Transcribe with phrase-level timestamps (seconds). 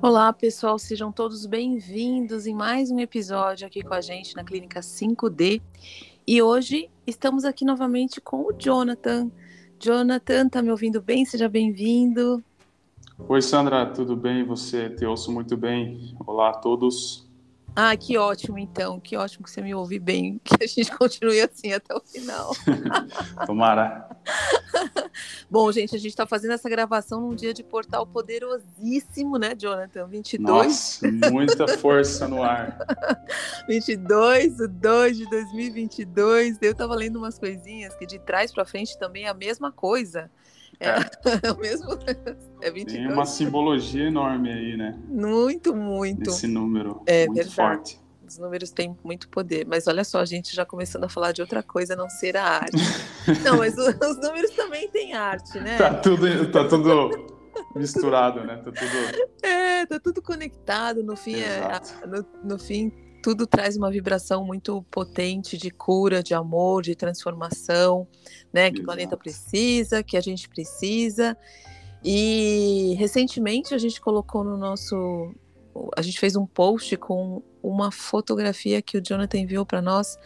[0.00, 4.78] Olá, pessoal, sejam todos bem-vindos em mais um episódio aqui com a gente na Clínica
[4.78, 5.60] 5D.
[6.24, 9.28] E hoje estamos aqui novamente com o Jonathan.
[9.76, 11.24] Jonathan, tá me ouvindo bem?
[11.24, 12.40] Seja bem-vindo.
[13.18, 14.44] Oi, Sandra, tudo bem?
[14.44, 16.16] Você te ouço muito bem.
[16.24, 17.28] Olá a todos.
[17.74, 19.00] Ah, que ótimo, então.
[19.00, 20.40] Que ótimo que você me ouve bem.
[20.44, 22.52] Que a gente continue assim até o final.
[23.46, 24.07] Tomara.
[25.50, 30.06] Bom, gente, a gente está fazendo essa gravação num dia de portal poderosíssimo, né, Jonathan?
[30.06, 30.40] 22.
[30.40, 32.78] Nossa, muita força no ar.
[33.68, 36.58] 22 de 2 de 2022.
[36.60, 40.30] Eu estava lendo umas coisinhas que de trás para frente também é a mesma coisa.
[40.80, 41.50] É, é.
[41.52, 41.98] o mesmo.
[42.60, 42.92] É 22.
[42.92, 44.98] Tem uma simbologia enorme aí, né?
[45.08, 46.30] Muito, muito.
[46.30, 47.02] Esse número.
[47.06, 47.54] É muito verdade.
[47.54, 48.07] forte.
[48.28, 49.66] Os números têm muito poder.
[49.66, 52.44] Mas olha só, a gente já começando a falar de outra coisa, não ser a
[52.44, 52.76] arte.
[53.42, 55.78] não, mas os, os, números também têm arte, né?
[55.78, 57.10] Tá tudo, tá tudo
[57.74, 58.56] misturado, né?
[58.56, 59.28] Tá tudo.
[59.42, 61.02] É, tá tudo conectado.
[61.02, 66.34] No fim, é, no, no fim tudo traz uma vibração muito potente de cura, de
[66.34, 68.06] amor, de transformação,
[68.52, 68.70] né?
[68.70, 68.82] Que Exato.
[68.82, 71.36] o planeta precisa, que a gente precisa.
[72.04, 75.34] E recentemente a gente colocou no nosso.
[75.96, 80.16] A gente fez um post com uma fotografia que o Jonathan enviou para nós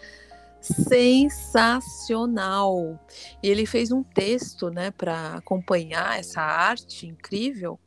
[0.62, 2.98] sensacional.
[3.42, 7.78] E ele fez um texto, né, para acompanhar essa arte incrível.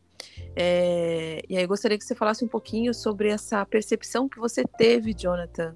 [0.56, 5.14] É, e aí gostaria que você falasse um pouquinho sobre essa percepção que você teve,
[5.14, 5.75] Jonathan,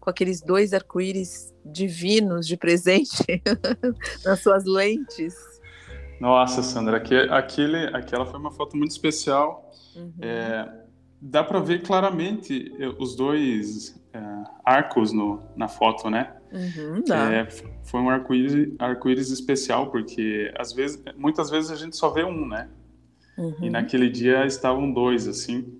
[0.00, 3.42] com aqueles dois arco-íris divinos de presente
[4.24, 5.34] nas suas lentes.
[6.20, 9.70] Nossa, Sandra, aquele, aquela foi uma foto muito especial.
[9.94, 10.12] Uhum.
[10.20, 10.68] É,
[11.20, 14.20] dá para ver claramente eh, os dois é,
[14.64, 16.34] arcos no, na foto, né?
[16.52, 17.46] Uhum, é,
[17.82, 22.46] foi um arco-íris arco especial, porque às vezes, muitas vezes a gente só vê um,
[22.46, 22.68] né?
[23.36, 23.54] Uhum.
[23.62, 25.78] E naquele dia estavam dois, assim.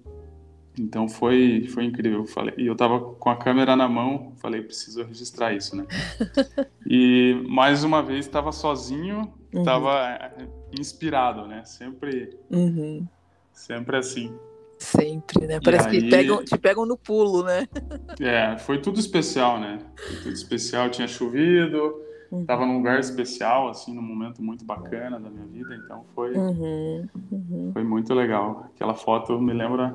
[0.79, 2.25] Então foi, foi incrível.
[2.27, 5.87] Falei, e eu tava com a câmera na mão, falei, preciso registrar isso, né?
[6.87, 10.45] e mais uma vez estava sozinho, estava uhum.
[10.45, 10.49] Eh,
[10.79, 11.65] inspirado, né?
[11.65, 13.07] Sempre, uhum.
[13.53, 14.33] sempre assim.
[14.79, 15.59] Sempre, né?
[15.63, 16.03] Parece aí...
[16.03, 17.67] que pegam, te pegam no pulo, né?
[18.21, 19.79] é, foi tudo especial, né?
[19.97, 21.95] Foi tudo especial, tinha chovido,
[22.31, 22.69] Estava uhum.
[22.69, 27.09] num lugar especial, assim, num momento muito bacana da minha vida, então foi, uhum.
[27.33, 27.71] Uhum.
[27.73, 28.71] foi muito legal.
[28.75, 29.95] Aquela foto me lembra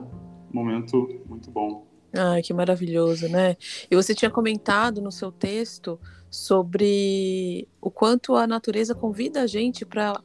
[0.52, 1.86] um momento muito bom.
[2.16, 3.56] Ai, que maravilhoso, né?
[3.90, 6.00] E você tinha comentado no seu texto
[6.30, 10.20] sobre o quanto a natureza convida a gente para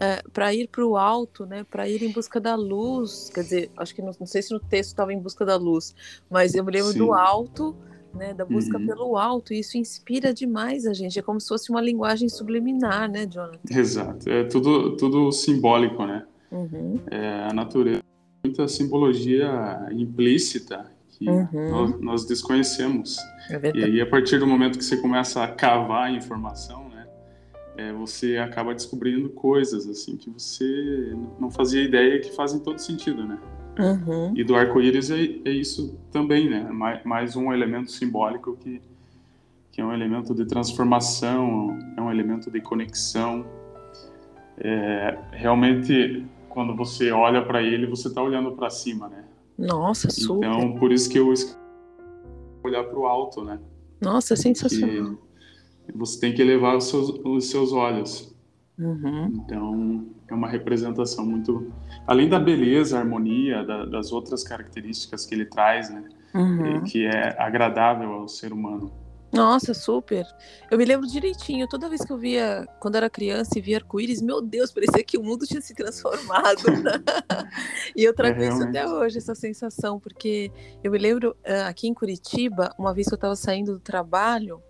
[0.00, 1.64] é, para ir para o alto, né?
[1.70, 3.30] Para ir em busca da luz.
[3.32, 5.94] Quer dizer, acho que não, não sei se no texto estava em busca da luz,
[6.30, 6.98] mas eu me lembro Sim.
[6.98, 7.76] do alto
[8.14, 8.86] né, da busca uhum.
[8.86, 13.10] pelo alto, e isso inspira demais a gente, é como se fosse uma linguagem subliminar,
[13.10, 13.58] né, Jonathan?
[13.68, 16.24] Exato, é tudo, tudo simbólico, né?
[16.52, 17.00] Uhum.
[17.10, 18.02] É, a natureza
[18.44, 21.70] muita simbologia implícita que uhum.
[21.70, 23.16] nós, nós, desconhecemos.
[23.48, 26.93] É e aí, a partir do momento que você começa a cavar a informação, né,
[27.76, 33.26] é, você acaba descobrindo coisas assim que você não fazia ideia que fazem todo sentido,
[33.26, 33.38] né?
[33.78, 34.32] Uhum.
[34.36, 36.62] E do arco-íris é, é, isso também, né?
[36.70, 38.80] Mais, mais, um elemento simbólico que,
[39.72, 43.44] que é um elemento de transformação, é um elemento de conexão.
[44.58, 49.24] É, realmente, quando você olha para ele, você está olhando para cima, né?
[49.58, 50.46] Nossa, super.
[50.46, 51.32] Então, por isso que eu
[52.62, 53.58] olhar para o alto, né?
[54.00, 55.18] Nossa, sensacional.
[55.92, 58.34] Você tem que elevar os seus, os seus olhos.
[58.78, 59.26] Uhum.
[59.44, 61.72] Então, é uma representação muito.
[62.06, 66.04] Além da beleza, harmonia, da, das outras características que ele traz, né?
[66.34, 66.82] Uhum.
[66.82, 69.04] Que é agradável ao ser humano.
[69.34, 70.24] Nossa, super.
[70.70, 74.22] Eu me lembro direitinho, toda vez que eu via, quando era criança e via arco-íris,
[74.22, 76.62] meu Deus, parecia que o mundo tinha se transformado.
[77.96, 80.52] e eu trago é, isso até hoje, essa sensação, porque
[80.84, 84.62] eu me lembro ah, aqui em Curitiba, uma vez que eu estava saindo do trabalho,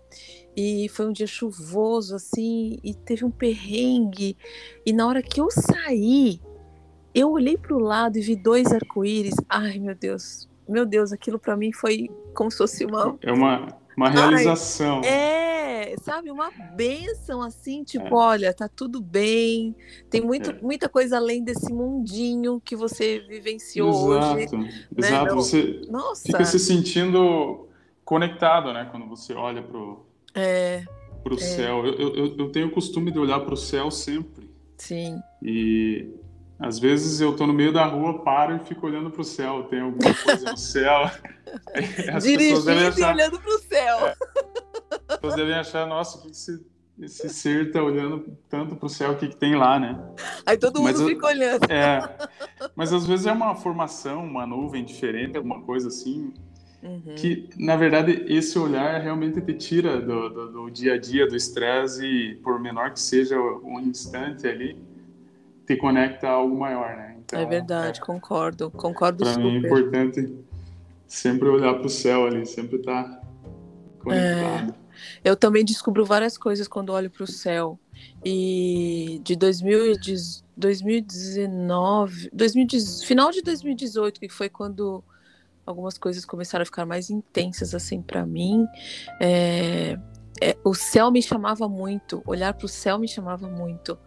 [0.55, 4.37] e foi um dia chuvoso, assim, e teve um perrengue.
[4.85, 6.39] E na hora que eu saí,
[7.13, 9.35] eu olhei para o lado e vi dois arco-íris.
[9.49, 10.49] Ai, meu Deus.
[10.67, 13.17] Meu Deus, aquilo para mim foi como se fosse uma.
[13.21, 15.01] É uma, uma realização.
[15.03, 18.13] Ai, é, sabe, uma benção assim, tipo, é.
[18.13, 19.75] olha, tá tudo bem.
[20.09, 20.59] Tem muito, é.
[20.61, 24.43] muita coisa além desse mundinho que você vivenciou exato, hoje.
[24.43, 25.25] Exato, exato.
[25.25, 25.31] Né?
[25.33, 26.23] Você Nossa.
[26.23, 27.67] fica se sentindo
[28.03, 28.87] conectado, né?
[28.91, 30.04] Quando você olha pro,
[30.35, 30.83] é,
[31.23, 31.39] pro é.
[31.39, 31.85] céu.
[31.85, 34.49] Eu, eu, eu tenho o costume de olhar pro céu sempre.
[34.77, 35.19] Sim.
[35.41, 36.09] E
[36.59, 39.63] às vezes eu tô no meio da rua, paro e fico olhando pro céu.
[39.63, 41.09] Tem alguma coisa no céu.
[42.13, 42.99] As Dirigindo achar...
[42.99, 44.07] e olhando pro céu.
[44.07, 44.15] É,
[45.07, 46.65] as pessoas devem achar, nossa, o que esse
[46.99, 49.99] esse ser tá olhando tanto para o céu, o que, que tem lá, né?
[50.45, 51.69] Aí todo mas mundo fica olhando.
[51.69, 51.99] É,
[52.73, 56.33] mas às vezes é uma formação, uma nuvem diferente, alguma coisa assim,
[56.85, 57.15] uhum.
[57.15, 61.35] que na verdade esse olhar realmente te tira do, do, do dia a dia, do
[61.35, 64.77] estresse, e por menor que seja um instante ali,
[65.65, 67.17] te conecta a algo maior, né?
[67.25, 69.43] Então, é verdade, é, concordo, concordo pra super.
[69.43, 70.31] Mim é importante
[71.07, 73.21] sempre olhar para o céu ali, sempre estar tá
[73.99, 74.71] conectado.
[74.71, 74.75] É.
[75.23, 77.79] Eu também descubro várias coisas quando olho para o céu.
[78.23, 85.03] E de 2019, 2010, final de 2018, que foi quando
[85.65, 88.65] algumas coisas começaram a ficar mais intensas assim para mim.
[89.19, 89.97] É,
[90.41, 93.97] é, o céu me chamava muito, olhar para o céu me chamava muito.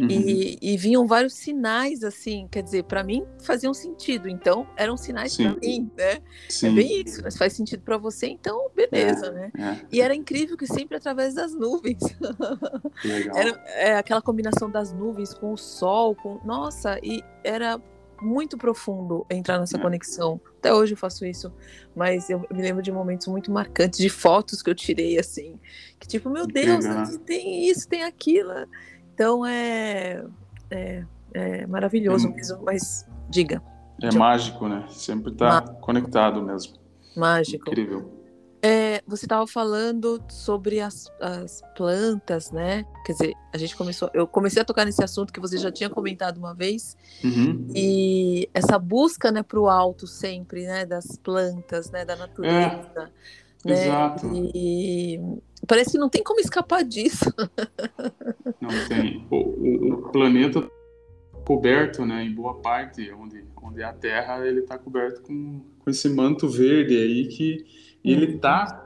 [0.00, 0.08] Uhum.
[0.10, 5.36] E, e, vinham vários sinais, assim, quer dizer, para mim faziam sentido, então eram sinais
[5.36, 6.14] para mim, né?
[6.14, 6.68] É Sim.
[6.68, 9.52] É bem isso, mas faz sentido para você, então beleza, é, né?
[9.56, 9.86] É.
[9.92, 12.02] E era incrível que sempre através das nuvens.
[13.04, 13.36] Legal.
[13.36, 16.40] Era é, aquela combinação das nuvens com o sol, com.
[16.44, 17.80] Nossa, e era
[18.20, 19.80] muito profundo entrar nessa é.
[19.80, 20.40] conexão.
[20.58, 21.52] Até hoje eu faço isso,
[21.94, 25.58] mas eu me lembro de momentos muito marcantes, de fotos que eu tirei assim,
[25.98, 26.84] que tipo, meu Deus,
[27.24, 28.52] tem isso, tem aquilo.
[29.14, 30.24] Então é,
[30.70, 33.62] é, é maravilhoso é, mesmo, mas diga.
[34.02, 34.84] É mágico, né?
[34.90, 36.74] Sempre tá conectado mesmo.
[37.16, 37.70] Mágico.
[37.70, 38.15] Incrível.
[38.66, 42.84] É, você estava falando sobre as, as, plantas, né?
[43.04, 45.88] Quer dizer, a gente começou, eu comecei a tocar nesse assunto que você já tinha
[45.88, 47.68] comentado uma vez, uhum.
[47.72, 53.12] e essa busca, né, para o alto sempre, né, das plantas, né, da natureza.
[53.64, 53.84] É, né?
[53.84, 54.26] Exato.
[54.34, 55.20] E,
[55.64, 57.32] parece que não tem como escapar disso.
[58.60, 59.26] Não tem.
[59.30, 60.68] O, o, o planeta
[61.44, 65.90] coberto, né, em boa parte, onde, onde é a Terra, ele está coberto com, com
[65.90, 67.64] esse manto verde aí que
[68.06, 68.84] e ele está.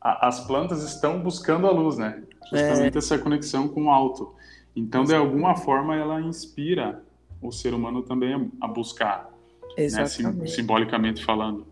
[0.00, 2.22] As plantas estão buscando a luz, né?
[2.50, 2.98] Justamente é.
[2.98, 4.34] essa conexão com o alto.
[4.74, 7.02] Então, de alguma forma, ela inspira
[7.40, 9.30] o ser humano também a buscar,
[9.76, 10.06] né?
[10.06, 11.66] Sim, simbolicamente falando,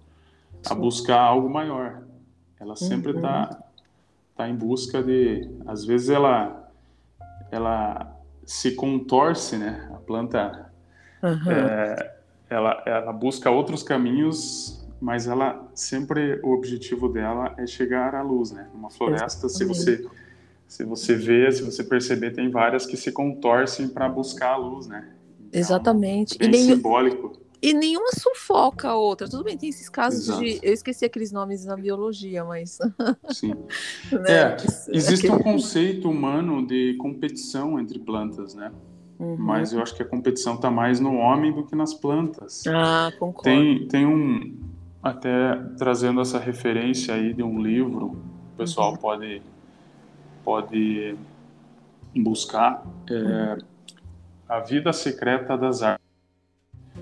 [0.64, 2.02] a buscar algo maior.
[2.58, 3.56] Ela sempre está uhum.
[4.36, 6.70] tá em busca de, às vezes ela,
[7.50, 9.90] ela se contorce, né?
[9.92, 10.70] A planta,
[11.22, 11.50] uhum.
[11.50, 12.16] é,
[12.48, 18.50] ela, ela busca outros caminhos mas ela sempre o objetivo dela é chegar à luz,
[18.50, 18.68] né?
[18.74, 20.04] Uma floresta, se você
[20.68, 24.86] se você vê, se você perceber, tem várias que se contorcem para buscar a luz,
[24.86, 25.12] né?
[25.38, 26.38] Então, Exatamente.
[26.38, 27.40] Bem e nenhum, simbólico.
[27.62, 29.28] E nenhuma sufoca a outra.
[29.28, 30.40] Tudo bem, tem esses casos Exato.
[30.40, 30.58] de.
[30.62, 32.78] Eu esqueci aqueles nomes na biologia, mas.
[33.30, 33.54] Sim.
[34.10, 34.28] né?
[34.28, 34.56] É,
[34.88, 38.72] existe um conceito humano de competição entre plantas, né?
[39.18, 39.36] Uhum.
[39.38, 42.64] Mas eu acho que a competição está mais no homem do que nas plantas.
[42.66, 43.44] Ah, concordo.
[43.44, 44.54] Tem, tem um,
[45.06, 48.16] até trazendo essa referência aí de um livro,
[48.54, 48.96] o pessoal uhum.
[48.96, 49.42] pode,
[50.44, 51.16] pode
[52.16, 53.58] buscar é,
[54.48, 56.06] A Vida Secreta das Árvores.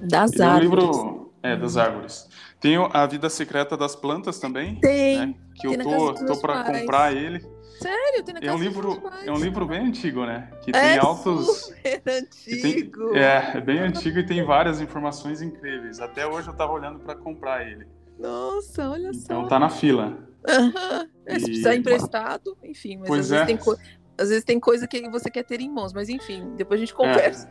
[0.02, 0.86] Das é um árvores.
[0.86, 2.28] livro é, das árvores.
[2.60, 4.76] Tem A Vida Secreta das Plantas também.
[4.76, 5.18] Tem.
[5.18, 7.46] Né, que eu tô, tô para comprar ele.
[7.80, 8.22] Sério?
[8.22, 10.50] Tem na é um livro É um livro bem antigo, né?
[10.62, 11.46] Que tem é altos.
[11.46, 13.10] Super antigo.
[13.12, 13.22] Tem...
[13.22, 16.00] É, é bem antigo e tem várias informações incríveis.
[16.00, 17.86] Até hoje eu tava olhando para comprar ele.
[18.18, 19.24] Nossa, olha então, só.
[19.24, 20.18] Então tá na fila.
[20.48, 21.08] Uhum.
[21.26, 23.44] É, se precisar emprestado, enfim, mas pois às, é.
[23.46, 23.76] vezes co...
[24.18, 26.94] às, vezes tem coisa que você quer ter em mãos, mas enfim, depois a gente
[26.94, 27.48] conversa.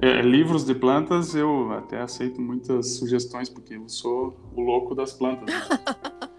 [0.00, 0.18] É.
[0.18, 5.12] É, livros de plantas, eu até aceito muitas sugestões, porque eu sou o louco das
[5.12, 5.48] plantas.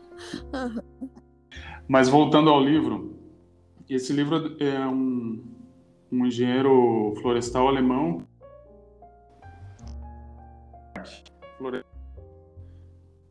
[0.52, 0.84] Né?
[1.90, 3.18] Mas voltando ao livro,
[3.90, 5.44] esse livro é um,
[6.12, 8.28] um engenheiro florestal alemão.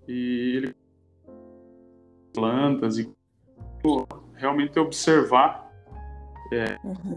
[0.09, 0.75] E ele
[2.35, 3.09] plantas e
[4.35, 5.71] realmente observar
[6.53, 7.17] é, uhum.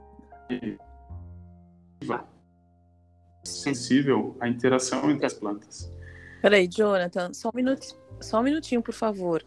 [3.43, 5.91] sensível à interação entre as plantas.
[6.39, 9.43] Peraí, Jonathan, só um minutinho, só um minutinho, por favor.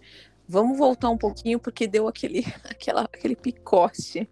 [0.49, 4.29] Vamos voltar um pouquinho, porque deu aquele, aquela, aquele picote.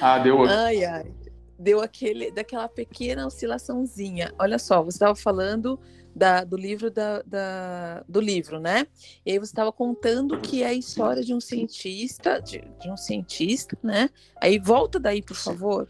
[0.00, 0.44] Ah, deu.
[0.44, 1.12] Ai, ai.
[1.58, 4.32] Deu aquele, daquela pequena oscilaçãozinha.
[4.38, 5.78] Olha só, você estava falando
[6.14, 8.86] da, do livro da, da, do livro, né?
[9.26, 12.96] E aí você estava contando que é a história de um cientista, de, de, um
[12.96, 14.08] cientista, né?
[14.40, 15.88] Aí volta daí, por favor.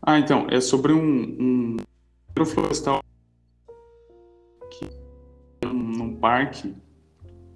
[0.00, 1.76] Ah, então, é sobre um,
[2.38, 3.02] um florestal
[4.70, 4.88] que
[5.66, 6.74] num parque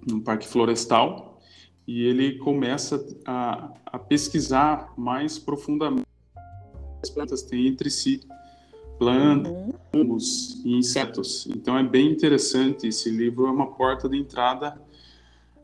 [0.07, 1.39] num parque florestal
[1.87, 6.07] e ele começa a, a pesquisar mais profundamente
[7.01, 8.21] as plantas têm entre si
[8.97, 11.47] plantas e insetos.
[11.47, 12.87] Então é bem interessante.
[12.87, 14.81] Esse livro é uma porta de entrada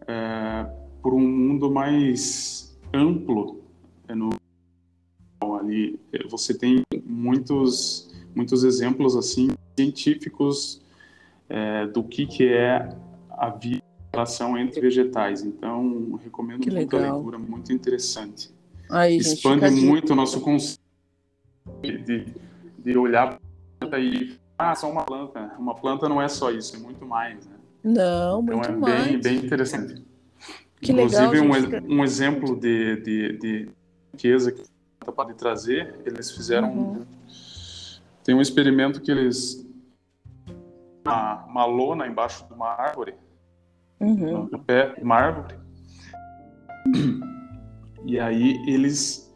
[0.05, 0.65] é,
[1.01, 3.61] por um mundo mais amplo
[4.07, 4.29] é no
[5.59, 10.81] ali você tem muitos muitos exemplos assim científicos
[11.47, 12.89] é, do que que é
[13.29, 13.49] a
[14.19, 15.41] relação entre vegetais.
[15.43, 17.11] Então recomendo que muito legal.
[17.11, 18.51] a leitura, muito interessante.
[18.89, 20.79] Aí, Expande gente, muito o nosso conceito
[21.81, 22.25] de,
[22.77, 23.39] de olhar
[23.79, 25.53] planta e ah, só uma planta.
[25.57, 27.45] Uma planta não é só isso, é muito mais.
[27.45, 27.55] Né?
[27.83, 29.05] Não, muito então, é mais.
[29.05, 30.03] Bem, bem interessante.
[30.81, 33.69] Que Inclusive, legal, um, um exemplo de, de, de
[34.13, 34.63] riqueza que
[35.15, 36.71] pode trazer, eles fizeram.
[36.71, 37.05] Uhum.
[38.23, 39.65] Tem um experimento que eles.
[41.05, 43.13] Uma, uma lona embaixo de uma árvore,
[43.99, 44.49] uhum.
[44.51, 45.55] no pé de uma árvore,
[48.05, 49.33] e aí eles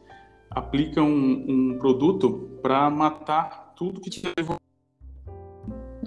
[0.50, 4.34] aplicam um, um produto para matar tudo que tiver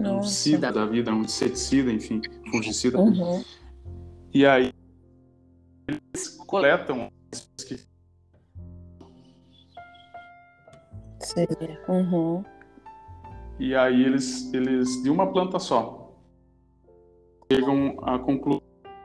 [0.00, 2.20] um sida da vida, um inseticida, enfim,
[2.50, 2.98] fungicida.
[2.98, 3.44] Uhum.
[4.32, 4.72] E aí
[5.88, 7.10] eles coletam
[11.26, 11.46] Sim.
[11.88, 12.44] Uhum.
[13.58, 16.05] E aí eles, eles, de uma planta só,
[17.66, 18.62] chegam a concluir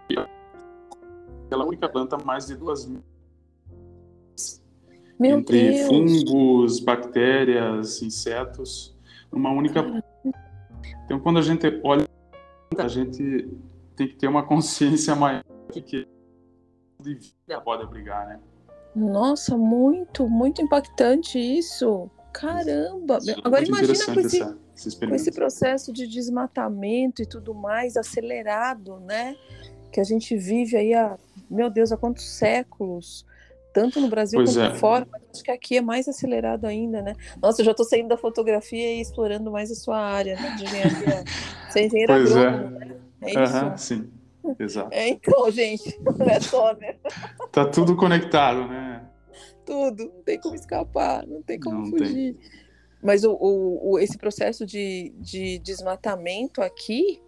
[0.08, 0.16] que
[1.48, 3.04] aquela única planta mais de duas mil
[5.20, 5.88] Meu entre Deus.
[5.88, 8.96] fungos, bactérias, insetos,
[9.32, 10.06] numa única planta.
[11.06, 12.08] Então, quando a gente olha,
[12.78, 13.50] a gente
[13.96, 16.08] tem que ter uma consciência maior de que
[17.02, 18.40] de vida pode abrigar, né?
[18.96, 22.10] Nossa, muito, muito impactante isso.
[22.32, 23.18] Caramba!
[23.44, 24.58] Agora imagina com esse, essa,
[25.08, 29.36] com esse processo de desmatamento e tudo mais acelerado, né?
[29.92, 31.18] Que a gente vive aí há,
[31.50, 33.26] meu Deus, há quantos séculos?
[33.74, 34.76] tanto no Brasil pois quanto é.
[34.76, 37.16] fora, mas acho que aqui é mais acelerado ainda, né?
[37.42, 40.64] Nossa, eu já estou saindo da fotografia e explorando mais a sua área né, de
[40.66, 41.24] engenharia.
[41.70, 42.48] Você é engenheiro pois é.
[42.48, 42.86] agrônomo, é.
[42.86, 42.96] né?
[43.22, 43.66] É isso?
[43.66, 44.10] Uhum, sim,
[44.60, 44.90] exato.
[44.92, 46.96] É, então, gente, não é só, né?
[47.52, 49.04] Tá tudo conectado, né?
[49.66, 52.36] Tudo, não tem como escapar, não tem como não fugir.
[52.36, 52.62] Tem.
[53.02, 57.20] Mas o, o, o, esse processo de, de desmatamento aqui,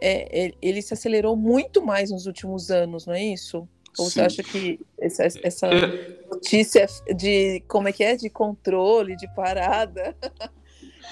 [0.00, 3.68] é, ele se acelerou muito mais nos últimos anos, não é isso?
[3.98, 4.10] Ou Sim.
[4.10, 6.18] você acha que essa, essa é.
[6.30, 8.16] notícia de como é que é?
[8.16, 10.16] De controle, de parada.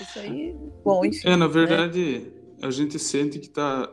[0.01, 0.55] Isso aí,
[0.85, 1.27] bom, enfim.
[1.27, 1.53] É, na né?
[1.53, 2.67] verdade, né?
[2.67, 3.91] a gente sente que está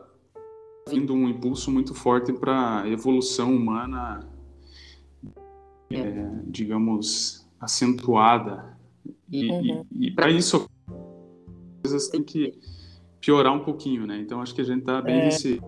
[0.88, 4.28] vindo um impulso muito forte para a evolução humana,
[5.90, 5.98] é.
[5.98, 8.73] É, digamos, acentuada.
[9.34, 9.84] E, uhum.
[9.90, 12.52] e, e para isso, as coisas têm que
[13.20, 14.18] piorar um pouquinho, né?
[14.20, 15.24] Então, acho que a gente está bem é.
[15.24, 15.60] nesse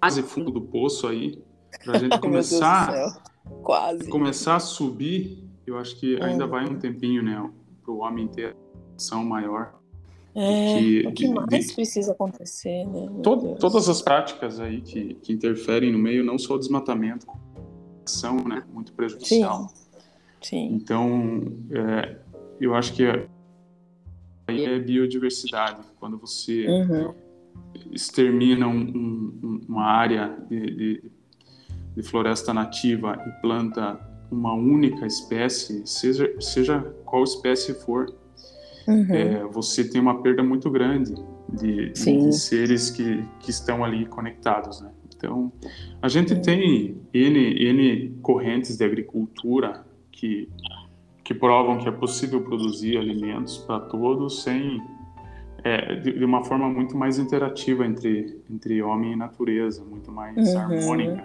[0.00, 1.40] quase fundo do poço aí
[1.84, 3.22] para a gente começar,
[3.62, 7.48] quase começar a subir, eu acho que ainda vai um tempinho, né,
[7.82, 8.56] para o homem ter
[8.96, 9.78] ação maior.
[10.34, 13.10] É, que, o que de, mais de, precisa acontecer, né?
[13.20, 17.26] To, todas as práticas aí que, que interferem no meio, não só o desmatamento,
[18.06, 19.68] são, né, muito prejudicial.
[19.68, 19.80] Sim.
[20.40, 20.68] Sim.
[20.72, 22.16] Então, é,
[22.60, 23.04] eu acho que
[24.46, 25.80] aí é biodiversidade.
[25.98, 27.14] Quando você uhum.
[27.90, 31.10] extermina um, um, uma área de, de
[31.94, 33.98] de floresta nativa e planta
[34.30, 38.14] uma única espécie, seja, seja qual espécie for,
[38.86, 39.06] uhum.
[39.12, 41.14] é, você tem uma perda muito grande
[41.52, 44.92] de, de, seres que, que estão ali conectados, né?
[45.16, 45.52] Então,
[46.00, 46.42] a gente uhum.
[46.42, 50.48] tem N, N correntes de agricultura que,
[51.30, 54.82] que provam que é possível produzir alimentos para todos sem
[55.62, 60.36] é, de, de, uma forma muito mais interativa entre, entre homem e natureza, muito mais
[60.36, 60.58] uhum.
[60.58, 61.24] harmônica.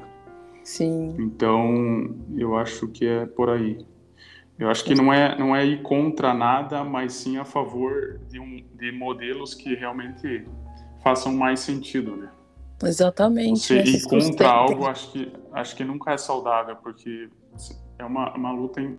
[0.64, 1.16] Sim.
[1.18, 3.84] Então, eu acho que é por aí.
[4.60, 8.40] Eu acho que não é, não é ir contra nada, mas sim a favor de,
[8.40, 10.46] um, de modelos que realmente
[11.04, 12.30] façam mais sentido, né?
[12.84, 13.60] Exatamente.
[13.60, 17.28] Você ir contra algo, acho que, acho que nunca é saudável, porque
[17.98, 18.96] é uma, uma luta em...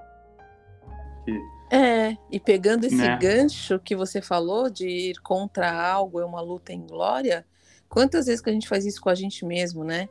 [1.70, 3.18] É, e pegando esse né?
[3.20, 7.44] gancho que você falou de ir contra algo é uma luta em glória,
[7.88, 10.08] quantas vezes que a gente faz isso com a gente mesmo, né?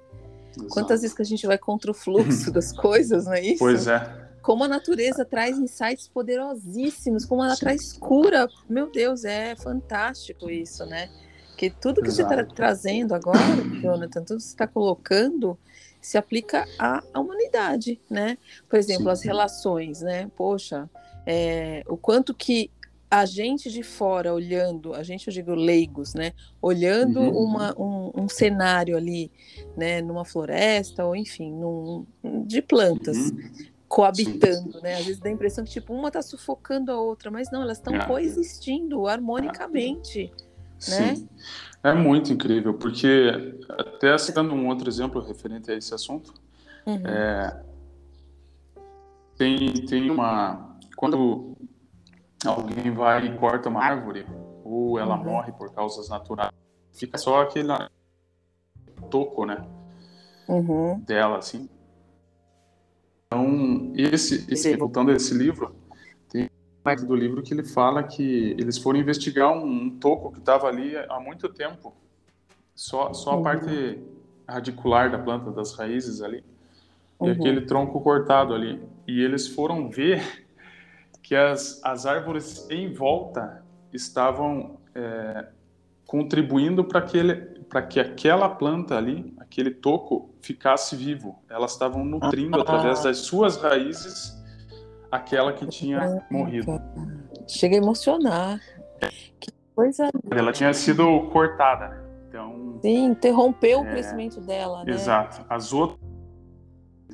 [0.51, 0.69] Exato.
[0.69, 3.59] Quantas vezes que a gente vai contra o fluxo das coisas, não é isso?
[3.59, 4.25] Pois é.
[4.41, 7.61] Como a natureza traz insights poderosíssimos, como ela Sim.
[7.61, 8.47] traz cura.
[8.69, 11.09] Meu Deus, é fantástico isso, né?
[11.57, 12.29] Que tudo que Exato.
[12.33, 13.39] você está trazendo agora,
[13.81, 15.57] Jonathan, tudo que você está colocando,
[15.99, 18.37] se aplica à, à, humanidade, né?
[18.69, 19.09] Por exemplo, Sim.
[19.09, 20.29] as relações, né?
[20.35, 20.87] Poxa,
[21.25, 22.69] é, o quanto que
[23.09, 27.45] a gente de fora olhando, a gente eu digo leigos, né, olhando uhum.
[27.45, 29.31] uma, um, um, cenário ali,
[29.77, 32.05] né, numa floresta ou enfim, num,
[32.45, 33.17] de plantas.
[33.17, 33.75] Uhum.
[33.87, 34.95] Coabitando, sim, né?
[34.95, 37.77] Às vezes dá a impressão que tipo uma está sufocando a outra, mas não, elas
[37.77, 38.05] estão é.
[38.05, 40.33] coexistindo harmonicamente,
[40.87, 40.89] é.
[40.89, 41.15] né?
[41.15, 41.29] Sim.
[41.83, 46.33] É muito incrível, porque até citando um outro exemplo referente a esse assunto,
[46.85, 47.05] uhum.
[47.05, 47.61] é,
[49.37, 50.74] tem, tem uma.
[50.95, 51.55] Quando
[52.45, 54.25] alguém vai e corta uma árvore,
[54.63, 55.23] ou ela uhum.
[55.23, 56.51] morre por causas naturais,
[56.93, 57.73] fica só aquele
[59.09, 59.65] toco, né?
[60.47, 60.99] Uhum.
[60.99, 61.69] Dela, assim.
[63.27, 65.75] Então, esse, esse, voltando a esse livro,
[66.29, 66.49] tem
[66.85, 70.67] um do livro que ele fala que eles foram investigar um, um toco que estava
[70.67, 71.93] ali há muito tempo.
[72.73, 73.43] Só, só a uhum.
[73.43, 73.99] parte
[74.47, 76.43] radicular da planta, das raízes ali.
[77.19, 77.29] Uhum.
[77.29, 78.81] E aquele tronco cortado ali.
[79.07, 80.44] E eles foram ver
[81.25, 85.47] que as, as árvores em volta estavam é,
[86.05, 87.01] contribuindo para
[87.81, 91.41] que aquela planta ali, aquele toco, ficasse vivo.
[91.49, 92.61] Elas estavam nutrindo ah.
[92.61, 94.39] através das suas raízes
[95.11, 96.79] aquela que tinha morrido.
[97.47, 98.59] Chega a emocionar.
[99.39, 100.11] Que coisa.
[100.29, 102.05] Ela tinha sido cortada?
[102.29, 102.77] Então.
[102.83, 103.81] Sim, interrompeu é...
[103.81, 104.91] o crescimento dela, né?
[104.91, 105.43] Exato.
[105.49, 105.99] As outras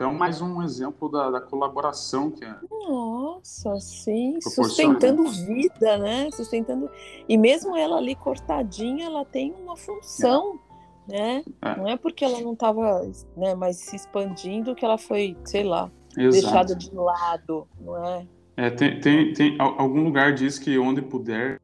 [0.01, 2.55] então, mais um exemplo da, da colaboração que é.
[2.71, 6.31] Nossa, sim, sustentando vida, né?
[6.31, 6.89] Sustentando.
[7.29, 10.59] E mesmo ela ali cortadinha, ela tem uma função,
[11.07, 11.13] é.
[11.13, 11.43] né?
[11.61, 11.77] É.
[11.77, 15.91] Não é porque ela não estava né, mais se expandindo que ela foi, sei lá,
[16.17, 16.31] Exato.
[16.31, 18.27] deixada de lado, não é?
[18.57, 21.61] É, tem, tem, tem algum lugar diz que onde puder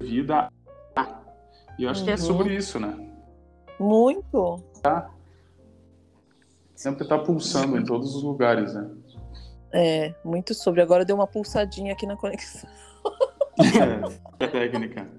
[0.00, 0.50] vida
[1.78, 2.06] e eu acho uhum.
[2.06, 2.58] que é sobre uhum.
[2.58, 3.06] isso, né?
[3.78, 4.60] Muito.
[4.82, 5.10] Tá
[6.78, 8.88] sempre está pulsando em todos os lugares, né?
[9.74, 10.80] É, muito sobre.
[10.80, 12.70] Agora deu uma pulsadinha aqui na conexão.
[13.58, 15.10] É, é técnica.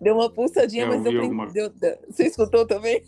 [0.00, 1.50] Deu uma pulsadinha, mas deu, alguma...
[1.50, 1.72] deu,
[2.08, 3.02] Você escutou também?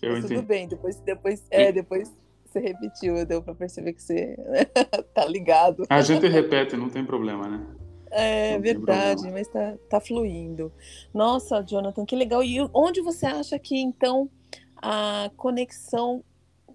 [0.00, 0.36] Eu entendi.
[0.36, 2.14] Tudo bem, depois, depois, é, depois
[2.46, 4.64] você repetiu, deu para perceber que você né,
[5.12, 5.84] tá ligado.
[5.90, 7.66] A gente repete, não tem problema, né?
[8.12, 10.72] É não verdade, mas tá, tá fluindo.
[11.12, 12.44] Nossa, Jonathan, que legal.
[12.44, 14.30] E onde você acha que então
[14.76, 16.22] a conexão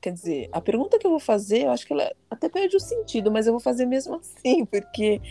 [0.02, 2.80] Quer dizer, a pergunta que eu vou fazer, eu acho que ela até perde o
[2.80, 5.22] sentido, mas eu vou fazer mesmo assim, porque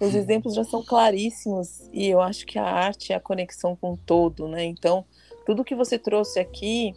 [0.00, 3.92] os exemplos já são claríssimos e eu acho que a arte é a conexão com
[3.92, 4.64] o todo, né?
[4.64, 5.04] Então,
[5.46, 6.94] tudo que você trouxe aqui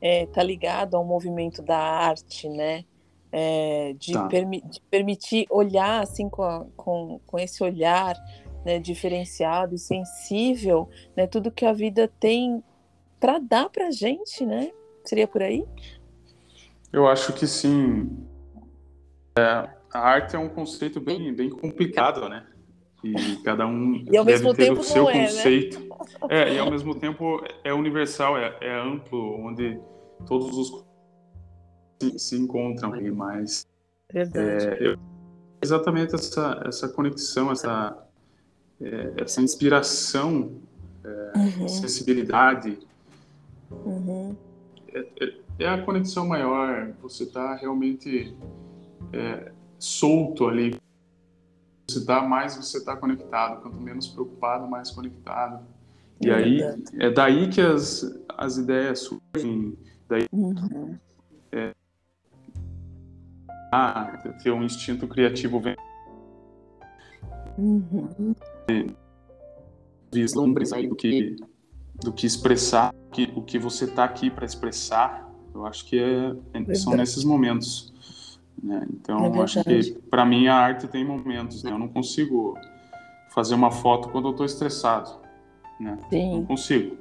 [0.00, 2.84] é, tá ligado ao movimento da arte, né?
[3.30, 4.26] É, de, tá.
[4.26, 8.16] permi de, permitir olhar assim com, a, com, com esse olhar
[8.64, 11.26] né, diferenciado e sensível, né?
[11.26, 12.62] Tudo que a vida tem
[13.20, 14.70] para dar para gente, né?
[15.04, 15.64] Seria por aí?
[16.92, 18.26] Eu acho que sim.
[19.38, 22.46] É, a arte é um conceito bem, bem complicado, né?
[23.04, 25.24] E cada um e deve ter o seu é, né?
[25.26, 25.80] conceito.
[25.80, 25.86] Né?
[26.30, 29.80] É, e ao mesmo tempo é universal, é, é amplo, onde
[30.26, 30.84] todos os
[32.00, 33.66] se, se encontram mas
[34.12, 34.64] Verdade.
[34.84, 34.96] É,
[35.62, 37.96] exatamente essa, essa conexão, essa,
[38.80, 40.60] é, essa inspiração,
[41.04, 41.68] é, uhum.
[41.68, 42.78] sensibilidade.
[43.70, 44.34] Uhum.
[45.58, 48.36] É, a conexão maior, você está realmente
[49.12, 50.76] é, solto ali.
[51.90, 55.66] Você está mais você está conectado, quanto menos preocupado, mais conectado.
[56.20, 56.60] E é aí
[56.98, 58.04] é daí que as,
[58.36, 59.76] as ideias surgem,
[60.08, 60.96] daí uhum.
[61.52, 61.72] é,
[63.72, 65.76] ah, ter um instinto criativo vem
[67.56, 68.34] uhum.
[70.12, 71.36] vislumbres do que
[72.00, 76.34] do que expressar, que, o que você está aqui para expressar eu acho que é,
[76.54, 77.92] é são nesses momentos.
[78.62, 78.86] Né?
[78.92, 81.62] Então, é acho que para mim a arte tem momentos.
[81.62, 81.70] Né?
[81.70, 82.56] Eu não consigo
[83.30, 85.10] fazer uma foto quando eu estou estressado.
[85.78, 85.98] Né?
[86.10, 86.32] Sim.
[86.32, 86.96] Não consigo.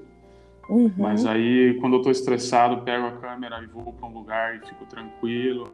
[0.70, 0.92] Uhum.
[0.98, 4.68] Mas aí, quando eu estou estressado, pego a câmera e vou para um lugar e
[4.68, 5.74] fico tranquilo,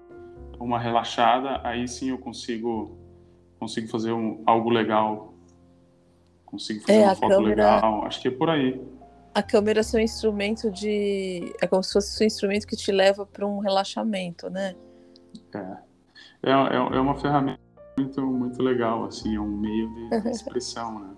[0.59, 2.95] uma relaxada, aí sim eu consigo
[3.59, 5.33] consigo fazer um, algo legal.
[6.45, 7.75] Consigo fazer é, uma foto câmera...
[7.75, 8.05] legal.
[8.05, 8.79] Acho que é por aí
[9.33, 11.53] a câmera é seu instrumento de.
[11.61, 14.75] É como se fosse seu instrumento que te leva para um relaxamento, né?
[15.53, 15.93] É.
[16.43, 17.59] É, é, é uma ferramenta
[17.97, 21.09] muito, muito legal, assim, é um meio de expressão, né?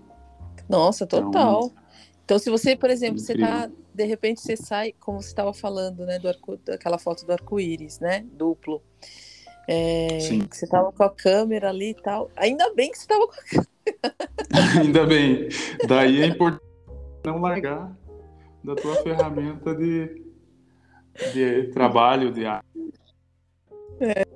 [0.68, 1.58] Nossa, então, total.
[1.58, 1.82] Então,
[2.24, 3.70] então se você, por exemplo, você tá.
[3.94, 6.18] De repente você sai, como você estava falando, né?
[6.18, 8.24] Do arco, daquela foto do arco-íris, né?
[8.32, 8.82] Duplo.
[9.68, 10.40] É, Sim.
[10.40, 12.30] Que você tava com a câmera ali e tal.
[12.36, 13.70] Ainda bem que você tava com a câmera.
[14.80, 15.48] Ainda bem.
[15.88, 16.62] Daí é importante
[17.24, 17.96] não largar
[18.66, 20.24] da tua ferramenta de,
[21.32, 22.66] de trabalho, de arte.
[24.00, 24.26] É.